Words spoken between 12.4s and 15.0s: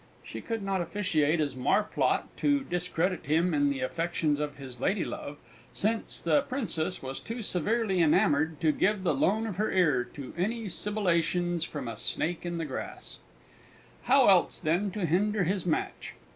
in grass. How else, then,